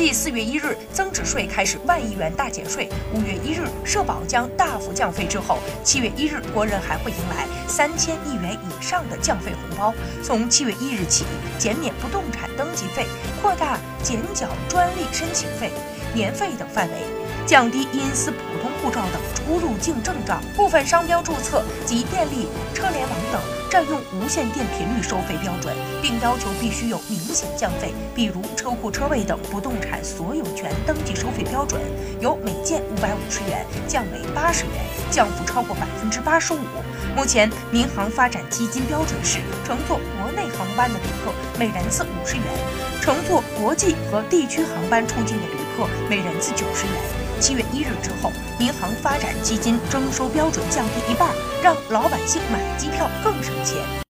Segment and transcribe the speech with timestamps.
[0.00, 9.92] 继四月一日增值税开始万亿元大减税，五月一日社保将大幅降费之后，七月一日国人还会迎来三千亿元以上的降费红包。
[10.24, 11.26] 从七月一日起，
[11.58, 13.04] 减免不动产登记费，
[13.42, 15.70] 扩大减缴专利申请费、
[16.14, 16.94] 年费等范围，
[17.50, 31.80] 降低因私普通护照等出入境证照、部分商标注册及电力车联网等占用无线电频率收费标准，并要求必须有明显降费，比如车库车位等不动产所有权登记收费标准，
[32.20, 34.74] 由每件五百五十元降为八十元，
[35.10, 36.58] 降幅超过百分之八十五。
[37.16, 42.44] 目前，民航发展基金标准是乘坐国内航班的旅客每人次五十元，
[43.02, 47.19] 乘坐国际和地区航班出境的旅客每人次九十元。
[47.40, 51.30] 七月一日之后，银行发展基金征收标准降低一半，
[51.62, 54.00] 让老百姓买机票更省钱。